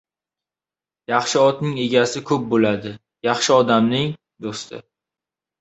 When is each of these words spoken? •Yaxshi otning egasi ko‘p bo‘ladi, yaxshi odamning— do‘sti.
•Yaxshi 1.11 1.41
otning 1.49 1.75
egasi 1.83 2.23
ko‘p 2.31 2.49
bo‘ladi, 2.55 2.95
yaxshi 3.29 3.55
odamning— 3.59 4.11
do‘sti. 4.49 4.83